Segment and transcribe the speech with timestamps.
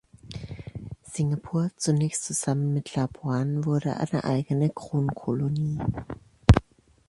[1.07, 5.77] Singapur, zunächst zusammen mit Labuan, wurde eine eigene Kronkolonie.